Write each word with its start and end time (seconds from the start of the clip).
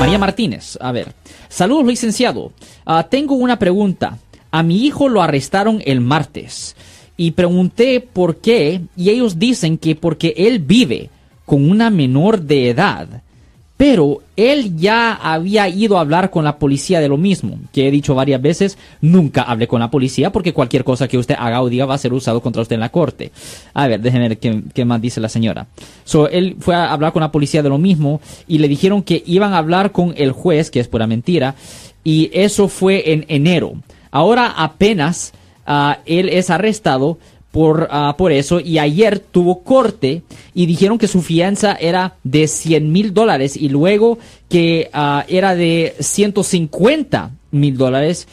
María 0.00 0.18
Martínez, 0.18 0.78
a 0.80 0.90
ver. 0.90 1.12
Saludos, 1.50 1.84
licenciado. 1.86 2.52
Ah, 2.86 3.06
tengo 3.10 3.34
una 3.34 3.58
pregunta. 3.58 4.18
A 4.50 4.62
mi 4.62 4.86
hijo 4.86 5.10
lo 5.10 5.20
arrestaron 5.20 5.82
el 5.84 6.00
martes 6.00 6.74
y 7.18 7.32
pregunté 7.32 8.00
por 8.00 8.36
qué 8.36 8.80
y 8.96 9.10
ellos 9.10 9.38
dicen 9.38 9.76
que 9.76 9.96
porque 9.96 10.32
él 10.36 10.60
vive 10.60 11.10
con 11.44 11.68
una 11.70 11.90
menor 11.90 12.40
de 12.40 12.70
edad. 12.70 13.22
Pero 13.76 14.22
él 14.36 14.76
ya 14.76 15.14
había 15.14 15.68
ido 15.68 15.98
a 15.98 16.02
hablar 16.02 16.30
con 16.30 16.44
la 16.44 16.58
policía 16.58 17.00
de 17.00 17.08
lo 17.08 17.16
mismo, 17.16 17.58
que 17.72 17.88
he 17.88 17.90
dicho 17.90 18.14
varias 18.14 18.40
veces, 18.40 18.78
nunca 19.00 19.42
hable 19.42 19.66
con 19.66 19.80
la 19.80 19.90
policía 19.90 20.30
porque 20.30 20.52
cualquier 20.52 20.84
cosa 20.84 21.08
que 21.08 21.18
usted 21.18 21.34
haga 21.36 21.60
o 21.60 21.68
diga 21.68 21.84
va 21.84 21.94
a 21.94 21.98
ser 21.98 22.12
usado 22.12 22.40
contra 22.40 22.62
usted 22.62 22.74
en 22.74 22.80
la 22.80 22.90
corte. 22.90 23.32
A 23.72 23.88
ver, 23.88 24.00
déjenme 24.00 24.28
ver 24.28 24.38
qué, 24.38 24.84
más 24.84 25.00
dice 25.00 25.20
la 25.20 25.28
señora. 25.28 25.66
So, 26.04 26.28
él 26.28 26.56
fue 26.60 26.76
a 26.76 26.92
hablar 26.92 27.12
con 27.12 27.20
la 27.20 27.32
policía 27.32 27.64
de 27.64 27.68
lo 27.68 27.78
mismo 27.78 28.20
y 28.46 28.58
le 28.58 28.68
dijeron 28.68 29.02
que 29.02 29.24
iban 29.26 29.52
a 29.54 29.58
hablar 29.58 29.90
con 29.90 30.14
el 30.16 30.30
juez, 30.30 30.70
que 30.70 30.78
es 30.78 30.86
pura 30.86 31.08
mentira, 31.08 31.56
y 32.04 32.30
eso 32.32 32.68
fue 32.68 33.12
en 33.12 33.24
enero. 33.26 33.74
Ahora 34.12 34.54
apenas 34.56 35.32
ah, 35.66 35.98
él 36.06 36.28
es 36.28 36.48
arrestado 36.50 37.18
por, 37.54 37.86
ah, 37.92 38.16
por 38.18 38.32
eso 38.32 38.58
y 38.58 38.80
ayer 38.80 39.20
tuvo 39.20 39.62
corte 39.62 40.22
y 40.54 40.66
dijeron 40.66 40.98
que 40.98 41.06
su 41.06 41.22
fianza 41.22 41.74
era 41.74 42.16
de 42.24 42.48
100 42.48 42.90
mil 42.90 43.14
dólares 43.14 43.56
y 43.56 43.68
luego 43.68 44.18
que 44.48 44.90
ah, 44.92 45.24
era 45.28 45.54
de 45.54 45.94
150 46.00 47.30
mil 47.52 47.76
dólares 47.76 48.26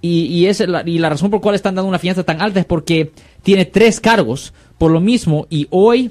y, 0.00 0.22
y, 0.22 0.46
es 0.46 0.60
la, 0.60 0.88
y 0.88 0.98
la 0.98 1.10
razón 1.10 1.28
por 1.28 1.40
la 1.40 1.42
cual 1.42 1.54
están 1.54 1.74
dando 1.74 1.86
una 1.90 1.98
fianza 1.98 2.22
tan 2.24 2.40
alta 2.40 2.60
es 2.60 2.64
porque 2.64 3.12
tiene 3.42 3.66
tres 3.66 4.00
cargos 4.00 4.54
por 4.78 4.90
lo 4.90 5.00
mismo 5.00 5.46
y 5.50 5.66
hoy 5.68 6.10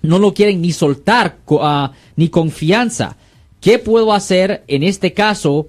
no 0.00 0.18
lo 0.18 0.32
quieren 0.32 0.62
ni 0.62 0.72
soltar 0.72 1.36
uh, 1.48 1.88
ni 2.16 2.30
confianza. 2.30 3.18
¿Qué 3.60 3.78
puedo 3.78 4.14
hacer 4.14 4.64
en 4.68 4.84
este 4.84 5.12
caso? 5.12 5.68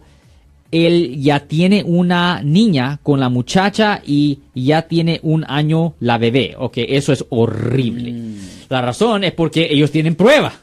Él 0.71 1.21
ya 1.21 1.41
tiene 1.47 1.83
una 1.85 2.41
niña 2.41 2.99
con 3.03 3.19
la 3.19 3.29
muchacha 3.29 4.01
y 4.05 4.39
ya 4.55 4.83
tiene 4.83 5.19
un 5.23 5.45
año 5.47 5.95
la 5.99 6.17
bebé. 6.17 6.55
Ok, 6.57 6.77
eso 6.77 7.11
es 7.11 7.25
horrible. 7.29 8.13
Mm. 8.13 8.35
La 8.69 8.81
razón 8.81 9.25
es 9.25 9.33
porque 9.33 9.67
ellos 9.69 9.91
tienen 9.91 10.15
prueba 10.15 10.53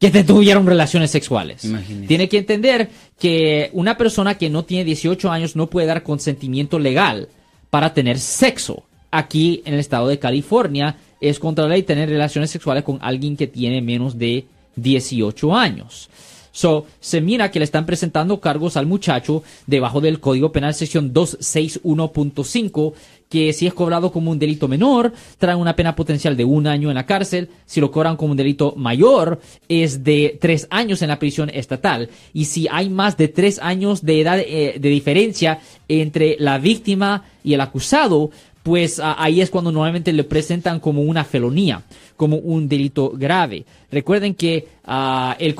que 0.00 0.10
te 0.10 0.24
tuvieron 0.24 0.66
relaciones 0.66 1.10
sexuales. 1.10 1.66
Tiene 2.06 2.28
que 2.28 2.38
entender 2.38 2.90
que 3.18 3.70
una 3.72 3.96
persona 3.96 4.36
que 4.36 4.50
no 4.50 4.64
tiene 4.64 4.84
18 4.84 5.30
años 5.30 5.56
no 5.56 5.68
puede 5.68 5.86
dar 5.86 6.02
consentimiento 6.02 6.78
legal 6.78 7.28
para 7.70 7.94
tener 7.94 8.18
sexo. 8.18 8.84
Aquí 9.10 9.62
en 9.64 9.74
el 9.74 9.80
estado 9.80 10.08
de 10.08 10.18
California 10.18 10.96
es 11.20 11.38
contra 11.38 11.64
la 11.64 11.70
ley 11.70 11.84
tener 11.84 12.08
relaciones 12.08 12.50
sexuales 12.50 12.84
con 12.84 12.98
alguien 13.00 13.36
que 13.36 13.46
tiene 13.46 13.80
menos 13.80 14.18
de 14.18 14.44
18 14.76 15.54
años. 15.56 16.10
So, 16.54 16.86
se 17.00 17.20
mira 17.20 17.50
que 17.50 17.58
le 17.58 17.64
están 17.64 17.84
presentando 17.84 18.38
cargos 18.40 18.76
al 18.76 18.86
muchacho 18.86 19.42
debajo 19.66 20.00
del 20.00 20.20
Código 20.20 20.52
Penal 20.52 20.72
sección 20.72 21.12
261.5 21.12 22.92
que 23.28 23.52
si 23.52 23.66
es 23.66 23.74
cobrado 23.74 24.12
como 24.12 24.30
un 24.30 24.38
delito 24.38 24.68
menor, 24.68 25.12
trae 25.38 25.56
una 25.56 25.74
pena 25.74 25.96
potencial 25.96 26.36
de 26.36 26.44
un 26.44 26.68
año 26.68 26.90
en 26.90 26.94
la 26.94 27.06
cárcel. 27.06 27.48
Si 27.66 27.80
lo 27.80 27.90
cobran 27.90 28.16
como 28.16 28.30
un 28.30 28.36
delito 28.36 28.74
mayor, 28.76 29.40
es 29.68 30.04
de 30.04 30.38
tres 30.40 30.68
años 30.70 31.02
en 31.02 31.08
la 31.08 31.18
prisión 31.18 31.50
estatal. 31.52 32.10
Y 32.32 32.44
si 32.44 32.68
hay 32.70 32.88
más 32.88 33.16
de 33.16 33.26
tres 33.26 33.58
años 33.58 34.04
de 34.04 34.20
edad 34.20 34.38
eh, 34.38 34.76
de 34.78 34.88
diferencia 34.88 35.58
entre 35.88 36.36
la 36.38 36.58
víctima 36.58 37.24
y 37.42 37.54
el 37.54 37.60
acusado, 37.60 38.30
pues 38.64 38.98
ahí 38.98 39.42
es 39.42 39.50
cuando 39.50 39.70
normalmente 39.70 40.10
le 40.10 40.24
presentan 40.24 40.80
como 40.80 41.02
una 41.02 41.22
felonía, 41.22 41.82
como 42.16 42.38
un 42.38 42.66
delito 42.66 43.10
grave. 43.10 43.66
Recuerden 43.92 44.34
que 44.34 44.66
uh, 44.88 45.34
el, 45.38 45.54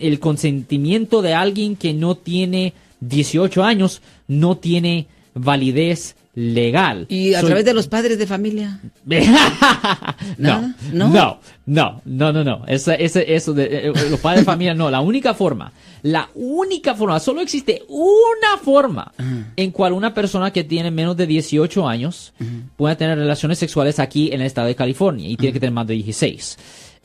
el 0.00 0.20
consentimiento 0.20 1.22
de 1.22 1.32
alguien 1.32 1.76
que 1.76 1.94
no 1.94 2.14
tiene 2.14 2.74
18 3.00 3.64
años 3.64 4.02
no 4.28 4.58
tiene 4.58 5.06
validez 5.32 6.14
legal. 6.34 7.06
¿Y 7.08 7.32
a 7.32 7.40
través 7.40 7.64
de 7.64 7.72
los 7.72 7.88
padres 7.88 8.18
de 8.18 8.26
familia? 8.26 8.80
no, 10.36 10.74
no, 10.92 11.08
no, 11.08 11.40
no, 11.64 12.02
no, 12.04 12.32
no, 12.32 12.44
no. 12.44 12.64
Eso, 12.66 12.92
eso 12.92 13.54
de 13.54 13.88
eh, 13.88 13.92
los 14.10 14.20
padres 14.20 14.42
de 14.42 14.44
familia, 14.44 14.74
no. 14.74 14.90
La 14.90 15.00
única 15.00 15.32
forma, 15.32 15.72
la 16.02 16.28
única 16.34 16.94
forma, 16.94 17.18
solo 17.18 17.40
existe 17.40 17.82
una 17.88 18.58
forma 18.62 19.12
en 19.56 19.70
cual 19.70 19.92
una 19.92 20.14
persona 20.14 20.52
que 20.52 20.64
tiene 20.64 20.90
menos 20.90 21.16
de 21.16 21.26
18 21.26 21.88
años 21.88 22.32
puede 22.76 22.96
tener 22.96 23.18
relaciones 23.18 23.58
sexuales 23.58 23.98
aquí 23.98 24.28
en 24.32 24.40
el 24.40 24.46
estado 24.46 24.66
de 24.66 24.74
California 24.74 25.28
y 25.28 25.36
tiene 25.36 25.52
que 25.52 25.60
tener 25.60 25.74
más 25.74 25.86
de 25.86 25.94
16 25.94 26.58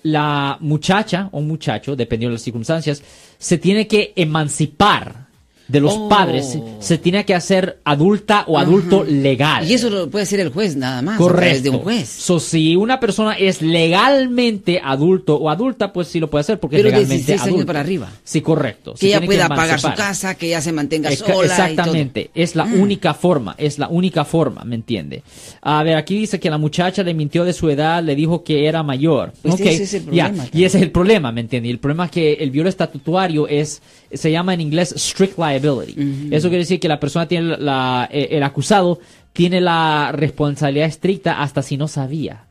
la 0.04 0.58
muchacha 0.62 1.30
o 1.32 1.42
muchacho, 1.42 1.96
dependiendo 1.96 2.32
de 2.32 2.36
las 2.36 2.44
circunstancias, 2.44 3.04
se 3.38 3.58
tiene 3.58 3.88
que 3.88 4.14
emancipar 4.16 5.27
de 5.68 5.80
los 5.80 5.94
Oh. 5.98 6.08
padres 6.10 6.58
se 6.80 6.98
tiene 6.98 7.26
que 7.26 7.36
hacer 7.36 7.80
adulta 7.84 8.44
o 8.48 8.58
adulto 8.58 9.04
legal. 9.04 9.70
Y 9.70 9.74
eso 9.74 9.90
lo 9.90 10.10
puede 10.10 10.24
hacer 10.24 10.40
el 10.40 10.50
juez 10.50 10.76
nada 10.76 11.02
más. 11.02 11.18
Correcto. 11.18 11.64
de 11.64 11.70
un 11.72 11.80
juez. 11.80 12.08
So, 12.08 12.40
si 12.40 12.76
una 12.76 13.00
persona 13.00 13.34
es 13.34 13.62
legalmente 13.62 14.80
adulto 14.84 15.36
o 15.38 15.50
adulta, 15.50 15.92
pues 15.92 16.08
sí 16.08 16.20
lo 16.20 16.30
puede 16.30 16.42
hacer 16.42 16.60
porque 16.60 16.78
Pero 16.78 16.90
es 16.90 16.94
legalmente 16.94 17.16
16 17.16 17.42
años 17.42 17.48
adulto. 17.54 17.68
para 17.68 17.80
arriba. 17.82 18.10
Sí, 18.24 18.42
correcto. 18.42 18.94
Se 18.96 19.00
Que 19.02 19.08
ella 19.16 19.26
pueda 19.26 19.50
pagar 19.50 19.80
su 19.80 19.94
casa, 19.94 20.36
que 20.36 20.48
ella 20.48 20.62
se 20.62 20.72
mantenga 20.72 21.10
Eca- 21.12 21.26
sola. 21.34 21.46
Exactamente, 21.48 22.30
es 22.34 22.56
la 22.56 22.66
Mm. 22.66 22.80
única 22.82 23.14
forma, 23.14 23.56
es 23.58 23.80
la 23.80 23.88
única 23.90 24.26
forma, 24.26 24.64
¿me 24.64 24.76
entiende? 24.76 25.24
A 25.62 25.84
ver, 25.84 25.96
aquí 25.96 26.18
dice 26.18 26.40
que 26.40 26.50
la 26.50 26.58
muchacha 26.58 27.04
le 27.04 27.14
mintió 27.14 27.44
de 27.44 27.54
su 27.54 27.70
edad, 27.70 28.04
le 28.04 28.16
dijo 28.16 28.44
que 28.44 28.68
era 28.68 28.84
mayor. 28.84 29.34
Pues 29.42 29.56
Ok, 29.56 29.62
ese 29.62 29.84
es 29.84 29.94
el 29.96 30.04
problema 30.04 30.46
y 30.54 30.64
ese 30.64 30.78
es 30.78 30.84
el 30.84 30.92
problema, 30.92 31.32
¿me 31.32 31.42
entiende? 31.42 31.68
Y 31.70 31.72
el 31.72 31.80
problema 31.80 32.06
es 32.06 32.12
que 32.12 32.34
el 32.34 32.52
violo 32.52 32.70
estatutario 32.70 33.48
es, 33.48 33.82
se 34.14 34.32
llama 34.32 34.54
en 34.54 34.62
inglés 34.62 34.94
strict 34.98 35.38
liability. 35.38 35.57
Eso 36.32 36.50
quiere 36.50 36.64
decir 36.64 36.80
que 36.80 36.88
la 36.88 37.00
persona 37.00 37.28
tiene 37.28 37.50
la, 37.50 37.58
la- 37.58 38.10
eh, 38.12 38.30
el 38.32 38.44
acusado 38.44 39.00
tiene 39.34 39.62
la 39.62 40.12
responsabilidad 40.14 40.88
estricta 40.88 41.42
hasta 41.42 41.62
si 41.62 41.78
no 41.78 41.88
sabía 41.88 42.44